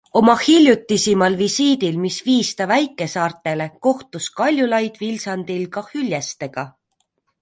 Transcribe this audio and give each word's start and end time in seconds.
Oma 0.19 0.33
hiljutisimal 0.43 1.35
visiidil, 1.41 1.99
mis 2.05 2.17
viis 2.29 2.49
ta 2.61 2.67
väikesaartele, 2.71 3.67
kohtus 3.89 4.31
Kaljulaid 4.41 4.99
Vilsandil 5.05 5.69
ka 5.77 5.85
hüljestega. 5.93 6.65